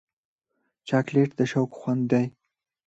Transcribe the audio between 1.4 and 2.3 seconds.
شوق خوند دی.